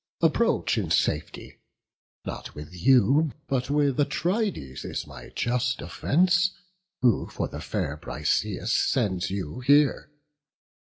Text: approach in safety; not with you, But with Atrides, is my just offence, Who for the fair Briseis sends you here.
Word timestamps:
approach 0.23 0.79
in 0.79 0.89
safety; 0.89 1.59
not 2.25 2.55
with 2.55 2.73
you, 2.73 3.33
But 3.45 3.69
with 3.69 3.99
Atrides, 3.99 4.83
is 4.83 5.05
my 5.05 5.29
just 5.29 5.79
offence, 5.79 6.55
Who 7.03 7.27
for 7.27 7.47
the 7.47 7.61
fair 7.61 7.97
Briseis 7.97 8.71
sends 8.71 9.29
you 9.29 9.59
here. 9.59 10.09